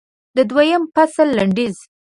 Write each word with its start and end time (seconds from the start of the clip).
د 0.35 0.37
دویم 0.49 0.83
فصل 0.93 1.27
لنډیز 1.37 1.75